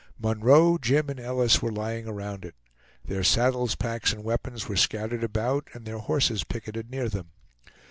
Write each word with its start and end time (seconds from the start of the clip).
Munroe, 0.17 0.79
Jim, 0.79 1.11
and 1.11 1.19
Ellis 1.19 1.61
were 1.61 1.71
lying 1.71 2.07
around 2.07 2.43
it; 2.43 2.55
their 3.05 3.23
saddles, 3.23 3.75
packs, 3.75 4.11
and 4.11 4.23
weapons 4.23 4.67
were 4.67 4.75
scattered 4.75 5.23
about 5.23 5.67
and 5.75 5.85
their 5.85 5.99
horses 5.99 6.43
picketed 6.43 6.89
near 6.89 7.07
them. 7.07 7.27